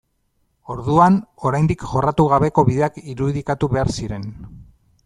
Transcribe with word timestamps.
Orduan, 0.75 1.19
oraindik 1.49 1.85
jorratu 1.91 2.27
gabeko 2.33 2.67
bideak 2.71 2.99
irudikatu 3.17 3.71
behar 3.77 3.97
ziren. 3.99 4.29